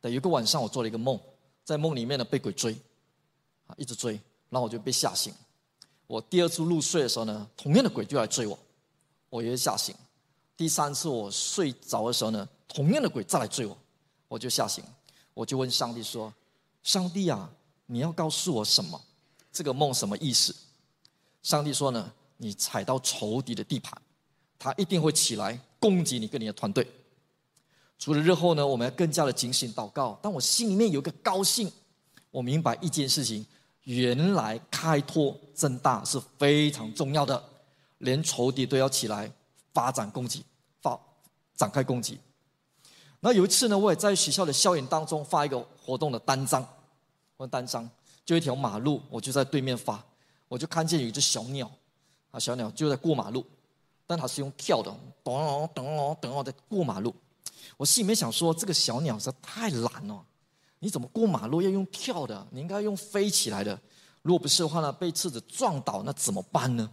[0.00, 1.20] 的有一个晚上，我做了一个梦，
[1.64, 2.72] 在梦里面呢被鬼追，
[3.66, 4.12] 啊，一直追，
[4.48, 5.34] 然后我就被吓醒。
[6.06, 8.58] 我第二次入睡的时候呢，同样的鬼就来追我。
[9.32, 9.94] 我也吓醒，
[10.58, 13.74] 第三次我睡着的时候呢，同样的鬼再来追我，
[14.28, 14.84] 我就吓醒，
[15.32, 16.30] 我就问上帝说
[16.84, 17.50] ：“上帝啊，
[17.86, 19.00] 你要告诉我什么？
[19.50, 20.54] 这个梦什么意思？”
[21.42, 23.96] 上帝说呢：“你踩到仇敌的地盘，
[24.58, 26.86] 他一定会起来攻击你跟你的团队。
[27.98, 30.18] 除了日后呢，我们要更加的警醒祷告。
[30.20, 31.72] 但我心里面有个高兴，
[32.30, 33.46] 我明白一件事情，
[33.84, 37.42] 原来开拓增大是非常重要的。”
[38.02, 39.30] 连仇敌都要起来
[39.72, 40.44] 发展攻击，
[40.80, 40.98] 发
[41.54, 42.18] 展开攻击。
[43.20, 46.66] 那有一次呢，我也在学校的校园当中发一个活动的单张，
[47.36, 47.88] 或单张，
[48.24, 50.04] 就一条马路，我就在对面发，
[50.48, 51.70] 我就看见有一只小鸟，
[52.32, 53.46] 啊，小鸟就在过马路，
[54.06, 54.90] 但它是用跳的，
[55.22, 57.14] 咚咚咚咚在过马路。
[57.76, 60.24] 我心里面想说，这个小鸟实在太懒了，
[60.80, 62.44] 你怎么过马路要用跳的？
[62.50, 63.80] 你应该用飞起来的。
[64.22, 66.90] 如果不是的话呢，被车子撞倒那怎么办呢？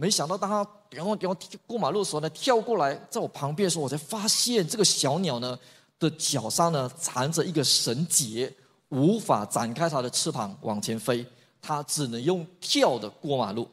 [0.00, 5.58] 没想到，当他然后然后过马路的时候呢，跳过来在我旁边的时候，我才发现这个小鸟呢
[5.98, 8.54] 的脚上呢缠着一个绳结，
[8.90, 11.26] 无法展开它的翅膀往前飞，
[11.60, 13.68] 它只能用跳的过马路。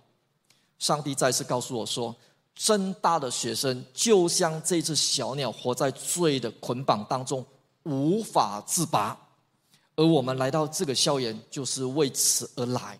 [0.80, 2.14] 上帝再次告诉我说，
[2.56, 7.46] 真大的学生就像这只小鸟，活在罪的捆绑当中，
[7.84, 9.16] 无法自拔。
[9.96, 13.00] 而我们来到这个校园，就是为此而来。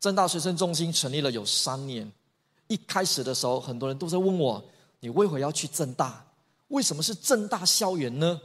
[0.00, 2.10] 正大学生中心成立了有三年，
[2.68, 4.64] 一开始的时候，很多人都在问我
[5.00, 6.24] ：“你为何要去正大？
[6.68, 8.40] 为什么是正大校园呢？”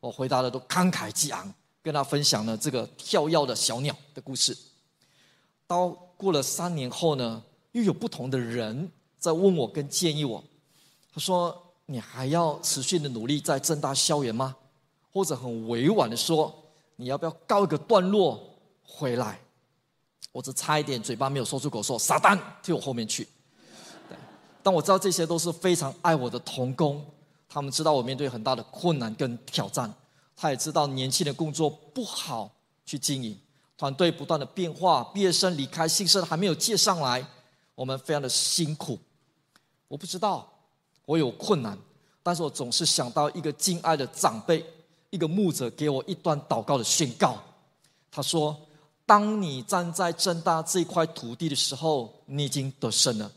[0.00, 4.56] 我回答的都慷慨激昂，跟他分享了这个跳跃的小鸟的故事。
[5.68, 10.42] 到过了三年后呢，又有不同的人在问我跟建议我，
[11.14, 11.56] 他说
[11.86, 14.56] ：“你还要持续的努力在正大校园吗？”
[15.12, 16.52] 或者很委婉的说
[16.96, 18.40] ：“你要不要告一个段落
[18.82, 19.40] 回来？”
[20.32, 23.26] 我只差一点嘴巴没有说出口，说：“撒旦，替我后面去。”
[24.62, 27.04] 但我知道这些都是非常爱我的同工，
[27.48, 29.92] 他们知道我面对很大的困难跟挑战，
[30.36, 32.50] 他也知道年轻的工作不好
[32.84, 33.38] 去经营，
[33.76, 37.24] 团队不断的变化，毕业生离开，新生还没有接上来，
[37.74, 38.98] 我们非常的辛苦。
[39.88, 40.48] 我不知道
[41.06, 41.78] 我有困难，
[42.22, 44.64] 但是我总是想到一个敬爱的长辈。
[45.10, 47.42] 一个牧者给我一段祷告的宣告，
[48.10, 48.54] 他说
[49.08, 53.32] ：“当你站在正大这块土地的时候，你已经得胜了，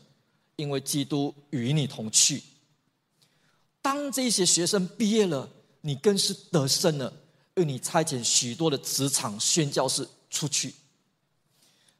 [0.56, 2.42] 因为基督与你同去。
[3.80, 5.48] 当这些学生毕业了，
[5.80, 7.10] 你更是得胜了，
[7.54, 10.74] 为你差遣许多的职场宣教士出去。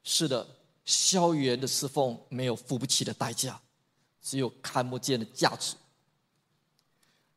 [0.05, 0.47] 是的，
[0.85, 3.59] 校园的侍奉没有付不起的代价，
[4.23, 5.77] 只有看不见的价值，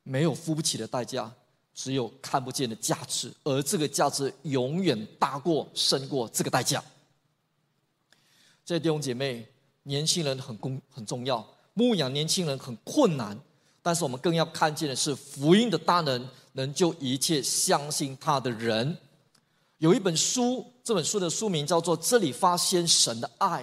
[0.04, 1.34] 没有付不起的代价。”
[1.75, 6.81] 只有看不见的价值，而这个价值永远大过、胜过这个代价。
[8.63, 9.45] 这弟兄姐妹，
[9.83, 13.38] 年轻人很公很重要，牧养年轻人很困难，
[13.83, 18.97] 但是我们更要看见的是福音的大能，能救一切相信他的人。
[19.79, 23.61] 有一本书，这本书的书名叫做《这里发现神的爱》，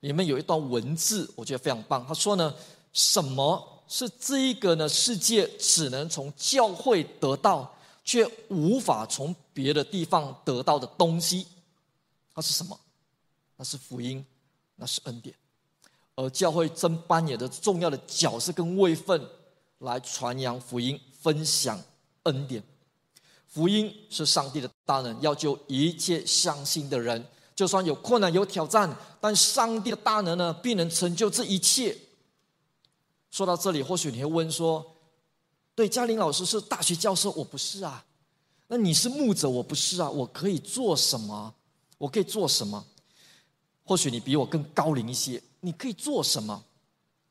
[0.00, 2.04] 里面有一段文字，我觉得非常棒。
[2.06, 2.52] 他说呢，
[2.92, 3.71] 什么？
[3.94, 4.88] 是这一个呢？
[4.88, 7.70] 世界只能从教会得到，
[8.02, 11.46] 却无法从别的地方得到的东西，
[12.34, 12.80] 它是什么？
[13.54, 14.24] 那是福音，
[14.76, 15.34] 那是恩典。
[16.14, 19.28] 而教会正扮演着重要的角色跟位分，
[19.80, 21.78] 来传扬福音，分享
[22.22, 22.62] 恩典。
[23.46, 27.22] 福音是上帝的大能，要救一切相信的人。
[27.54, 31.94] 就算有困难、有挑战，但上帝的大能呢，必能成就这一切。
[33.32, 34.94] 说到这里，或许你会问说
[35.74, 38.04] ：“对，嘉玲老师是大学教授，我不是啊。
[38.68, 40.10] 那你是牧者，我不是啊。
[40.10, 41.54] 我可以做什么？
[41.96, 42.84] 我可以做什么？
[43.84, 46.62] 或许你比我更高龄一些，你可以做什么？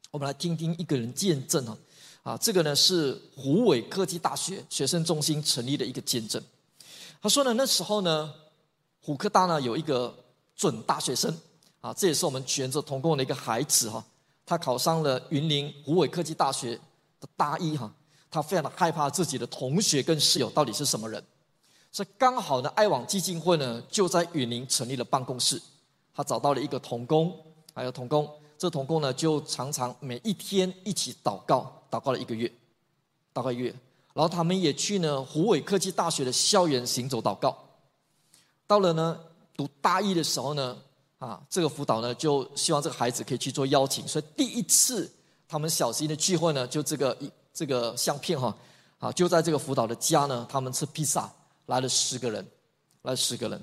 [0.09, 1.77] 我们来听听一个人见证啊。
[2.23, 6.43] 啊，这个呢是湖尾科技大学学生中心成立的一个见证。
[7.21, 8.33] 他说呢，那时候呢，
[9.01, 10.15] 湖科大呢有一个
[10.55, 11.35] 准大学生
[11.79, 14.03] 啊，这也是我们全职同工的一个孩子哈。
[14.45, 16.75] 他考上了云林湖尾科技大学
[17.19, 17.93] 的大一哈，
[18.29, 21.23] 他非常的害怕自己的同学跟室友到底是什么人，
[21.91, 25.61] 所以刚好呢，爱网基金会呢就在云林成立了办公室，
[26.13, 27.33] 他找到了一个同工，
[27.73, 32.51] 还有同工，这同工呢就常常每一天一起祷告，祷告了一个月，
[33.33, 33.69] 祷告一个月，
[34.13, 37.57] 然后他们也去呢湖尾科技大学的校园行走祷告，
[38.67, 39.19] 到了呢
[39.55, 40.77] 读大一的时候呢。
[41.21, 45.07] 啊，这个辅导呢，就希望这个孩子可以去做邀请，所以第一次
[45.47, 48.57] 他们小型的聚会呢，就这个一这个相片哈，
[48.97, 51.31] 啊，就在这个辅导的家呢，他们吃披萨，
[51.67, 52.43] 来了十个人，
[53.03, 53.61] 来十个人。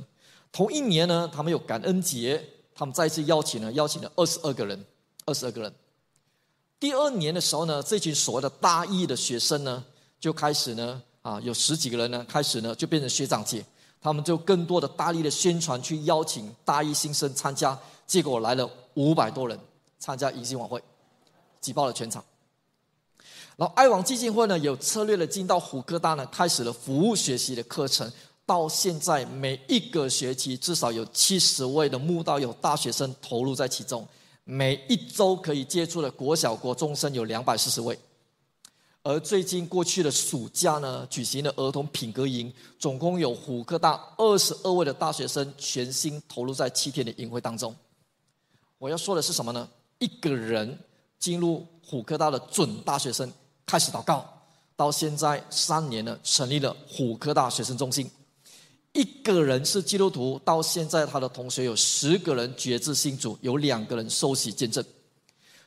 [0.53, 2.41] 同一年呢，他们有感恩节，
[2.77, 4.85] 他们再次邀请呢，邀请了二十二个人，
[5.27, 5.75] 二十二个人。
[6.79, 9.85] 第二年的时候呢，这群所谓的大一的学生呢，
[10.21, 13.65] 就开始呢，啊，有十几个人呢，开始呢，就变成学长姐。
[14.01, 19.59] 他们就更多的大力的宣传，去邀请大一新生参加，结果来了五百多人
[19.99, 20.83] 参加迎新晚会，
[21.61, 22.25] 挤爆了全场。
[23.57, 28.11] 然后爱网基金会呢，有策略的进到虎科大呢，开始了服务学习的课程。
[28.47, 34.09] 到现在每一个学期至少有七十位的慕道友大学生投入在其中，
[34.45, 37.99] 每一周可以接触的国小国中生有两百四十位。
[39.09, 47.75] 而最近过去的暑假呢，举行了儿童品格营，总共有虎科大二十二位的大学生全心投入在七天的营会当中。
[48.77, 49.67] 我要说的是什么呢？
[49.99, 50.79] 一个人
[51.19, 53.33] 进入虎科大的准大学生
[53.65, 54.29] 开始祷告，
[54.77, 58.11] 到现在三年了，成立了虎科大学生中心。
[58.93, 64.85] 一个人是基督徒，到现在他的同学有十个人决志信主，有两个人受洗见证。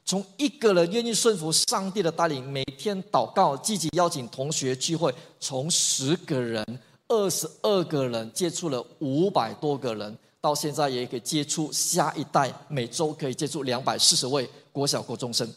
[0.04, 6.66] 从一个人愿意顺服上帝的带领，每天祷告，积极邀请同学聚会，从十个人、
[7.08, 15.50] 二十二个人接触了五百多个人，到现在也可以接触下一代，每周可以接触两百四十位国小国中生。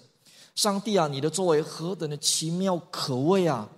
[0.55, 3.69] 上帝啊，你的作为何等的奇妙可畏啊！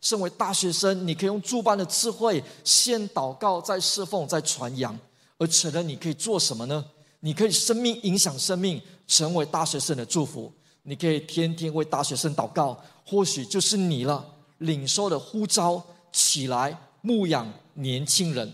[0.00, 4.98] 身为大学生，你可以用诸般的智慧，先祷告，再侍奉，再传扬。
[5.38, 6.84] 而成人，你可以做什么呢？
[7.20, 10.52] 你可以生命影响生命，成为大学生的祝福。
[10.82, 14.32] 你可以天天为大学生祷告，或许就是你了。
[14.58, 15.82] 领受的呼召，
[16.12, 18.50] 起来牧养年轻人，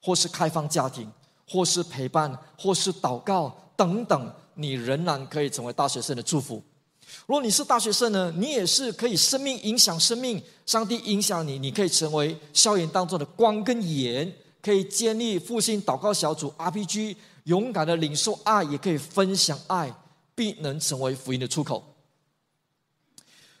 [0.00, 1.10] 或是开放家庭，
[1.48, 6.62] 或是陪伴，或是祷告等等，你仍然可以成为大学生的祝福。
[7.26, 14.32] 如果你是大学生呢，你也是可以生命影响生命，上帝影响你，你可以成为校园当中的光跟盐，
[14.62, 19.94] 可以建立复兴祷告小组 RPG，勇敢的领受爱，也可以分享爱，
[20.34, 21.94] 必能成为福音的出口。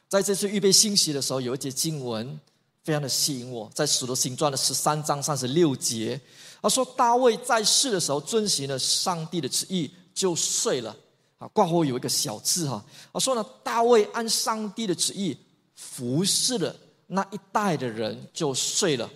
[0.08, 2.38] 在这次预备信息的时候，有一节经文
[2.82, 6.20] 非常的吸引我，在使徒行传的十三章三十六节，
[6.62, 10.94] 他说大卫在世的时候遵循了上帝的旨意，就睡了。
[11.38, 12.82] 啊，挂后有一个小字哈，
[13.12, 15.36] 他说呢，大卫按上帝的旨意
[15.74, 16.74] 服侍了
[17.08, 19.10] 那一代的人，就睡了，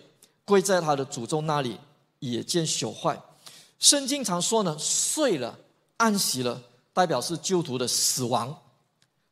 [0.45, 1.79] 跪在他的祖宗那里，
[2.19, 3.19] 也见朽坏。
[3.79, 5.59] 圣经常说呢，睡了，
[5.97, 6.61] 安息了，
[6.93, 8.57] 代表是基督徒的死亡。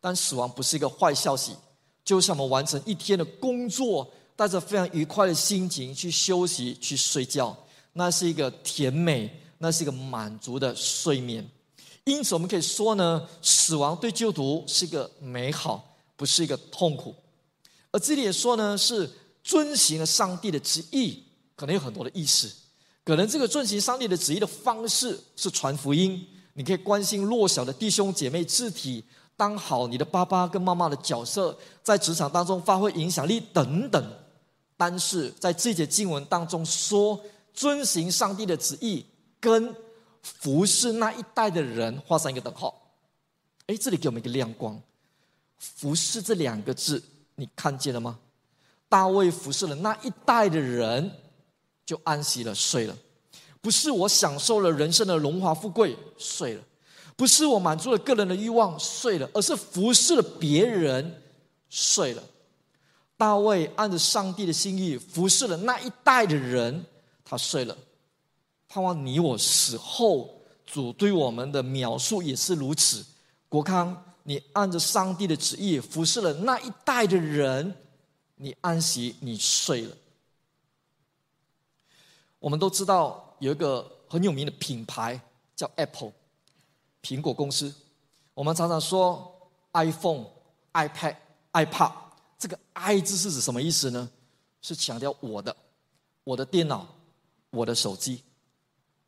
[0.00, 1.52] 但死亡不是一个坏消息，
[2.04, 7.56] 就像我们完成一天的工作，带着非常愉快的心情去休息、去睡觉，
[7.94, 9.28] 那是一个甜美，
[9.58, 11.44] 那是一个满足的睡眠。
[12.04, 17.12] 因此，我们可以说呢，死亡对基督徒是一个美好，不是一个痛苦。
[17.90, 19.10] 而这里也说呢，是
[19.42, 21.20] 遵行了上帝的旨意，
[21.56, 22.48] 可能有很多的意思。
[23.06, 29.02] 可能这个遵行上帝的旨意的方式是传福音，你可以关心弱小的弟兄姐妹肢体，
[29.36, 34.12] 当好你的爸爸跟妈妈的角色，在职场当中发挥影响力等等。
[34.76, 37.18] 但是在这节经文当中说，
[37.54, 39.06] 遵行上帝的旨意
[39.40, 39.74] 跟。
[40.40, 42.90] 服侍那一代的人画上一个等号，
[43.68, 44.76] 哎，这里给我们一个亮光。
[45.56, 47.00] 服侍这两个字，
[47.36, 48.18] 你看见了吗？
[48.88, 51.08] 大卫服侍了那一代的人，
[51.86, 52.94] 就安息了，睡了。
[53.62, 56.62] 不是我享受了人生的荣华富贵，睡了；
[57.16, 61.22] 不是我满足了个人的欲望，睡了，而是服侍了别人，
[61.70, 62.22] 睡了。
[63.16, 66.84] 大卫按着上帝的心意服侍了那一代的人，
[67.24, 67.76] 他睡了。
[68.68, 73.04] 盼望你我死后，主对我们的描述也是如此。
[73.48, 77.74] 国康，你按着上帝的旨意服侍了那一代的人，
[78.34, 79.96] 你安息，你睡了。
[82.38, 85.20] 我们都知道有一个很有名的品牌
[85.54, 86.12] 叫 Apple，
[87.02, 87.74] 苹果公司。
[88.34, 90.26] 我们常常说 iPhone、
[90.72, 91.16] iPad、
[91.52, 91.92] iPad，
[92.38, 94.10] 这个 “i” 字是指什么意思呢？
[94.60, 95.56] 是强调我的、
[96.24, 96.86] 我的电脑、
[97.50, 98.22] 我的手机。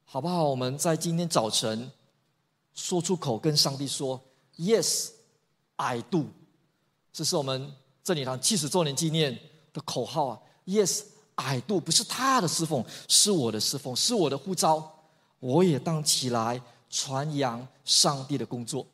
[0.04, 0.44] 好不好？
[0.44, 1.92] 我们在今天早晨
[2.74, 4.18] 说出口，跟上帝说
[4.56, 5.10] ：“Yes,
[5.76, 6.24] I do。”
[7.12, 7.70] 这是我们
[8.02, 9.38] 真理堂七十周年纪念
[9.74, 11.04] 的口号啊！Yes,
[11.38, 14.92] I do，不是他的侍奉，是我的侍奉，是我的呼召。
[15.38, 16.60] 我也当起来
[16.90, 18.84] 传扬上帝的工作。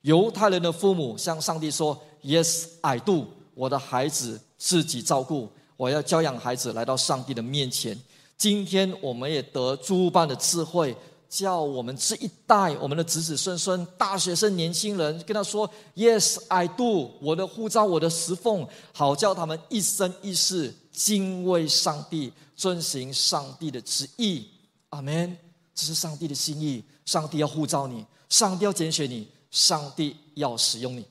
[0.00, 7.98] 犹太人的父母向上帝说：“Yes, I do。”我的孩子自己照顾，我要教养孩子来到上帝的面前。
[8.38, 10.96] 今天我们也得诸般的智慧，
[11.28, 24.48] 叫我们这一代，我们的子子孙孙、大学生、年轻人，跟他说：“Yes, I do。”我的呼召，我的侍奉，好叫他们一生一世敬畏上帝，遵行上帝的旨意。
[24.88, 25.36] 阿门。
[25.74, 31.04] 这是上帝的心意，上帝要呼召你，上帝要拣选你，上帝要使用你，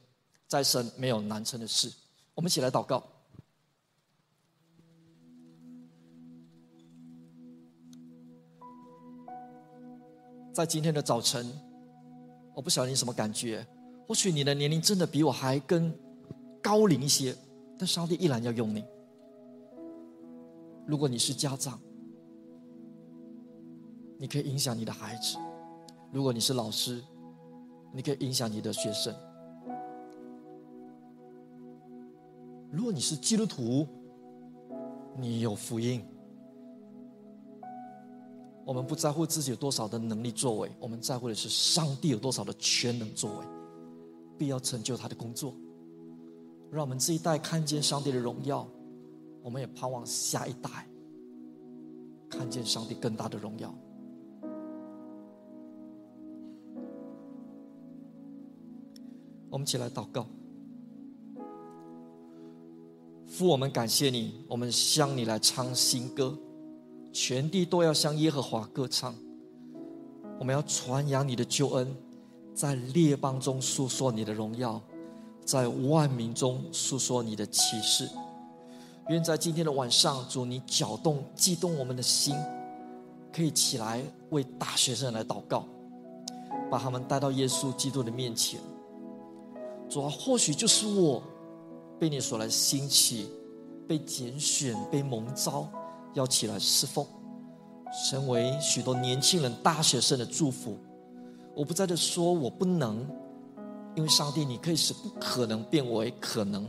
[0.48, 1.94] 在神没有难成的事。
[2.34, 3.04] 我们一起来祷告。
[10.52, 11.48] 在今天的早晨，
[12.56, 13.64] 我不晓得你什么感觉。
[14.08, 15.96] 或许你的年龄真的比我还更
[16.64, 17.38] 高龄一些，
[17.78, 18.84] 但上帝依然要用你。
[20.86, 21.80] 如果你是家长，
[24.18, 25.38] 你可以影响你的孩子；
[26.12, 27.04] 如果你是老师，
[27.92, 29.14] 你可以影响你的学生；
[32.72, 33.88] 如果你是基督徒，
[35.18, 36.06] 你有福音。
[38.64, 43.46] 我们不在乎自己有多少的能力作为，我们在乎的是上帝有多少的全能作为，
[44.38, 45.54] 必要成就他的工作。
[46.72, 48.68] 让我们这一代看见上帝的荣耀，
[49.46, 50.88] 我们也盼望下一代
[52.28, 53.72] 看见上帝更大的荣耀。
[59.52, 60.26] 我们起来祷告，
[63.28, 66.36] 父，我们感谢你，我们向你来唱新歌。
[67.14, 69.16] 全地都要向耶和华歌唱，
[70.40, 71.96] 我们要传扬你的救恩，
[72.56, 74.82] 在列邦中述说你的荣耀，
[75.46, 78.10] 在万民中述说你的启示。
[79.10, 82.36] 愿在今天的晚上，主你搅动、激动我们的心，
[83.32, 84.02] 可以起来
[84.32, 85.68] 为大学生来祷告，
[86.72, 88.60] 把他们带到耶稣基督的面前。
[89.88, 91.22] 主啊，或许就是我
[92.00, 93.30] 被你所来兴起、
[93.88, 95.70] 被拣选、被蒙召，
[96.16, 97.06] 要起来侍奉。
[98.10, 100.80] 成为许多年轻人、大学生的祝福。
[101.56, 103.08] 我不在这说我不能，
[103.96, 106.68] 因为上帝，你可以使不可能变为可能。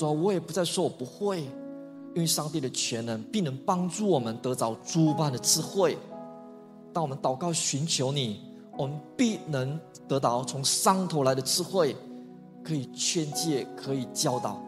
[0.00, 1.42] 主啊，我也不再说我不会，
[2.14, 5.98] 因为上帝的全能必能帮助我们得着诸般的智慧。
[6.90, 8.40] 当我们祷告寻求你，
[8.78, 9.78] 我们必能
[10.08, 11.94] 得到从上头来的智慧，
[12.64, 14.58] 可以劝诫，可以教导，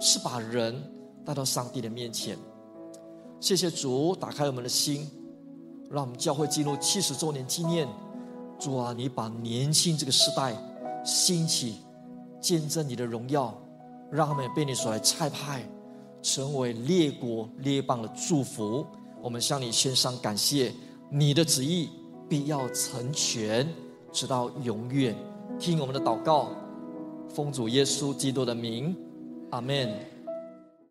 [0.00, 0.82] 是把人
[1.26, 2.34] 带到上帝的面前。
[3.40, 5.06] 谢谢主，打开我们的心，
[5.90, 7.86] 让我们教会进入七十周年纪念。
[8.58, 10.56] 主啊，你把年轻这个时代
[11.04, 11.80] 兴起，
[12.40, 13.54] 见证你的荣耀，
[14.14, 15.68] 让他们被你所来差派，
[16.22, 18.86] 成为列国列邦的祝福。
[19.20, 20.72] 我们向你献上感谢，
[21.10, 21.88] 你的旨意
[22.28, 23.68] 必要成全，
[24.12, 25.16] 直到永远。
[25.58, 26.50] 听我们的祷告，
[27.28, 28.96] 奉主耶稣基督的名，
[29.50, 30.13] 阿门。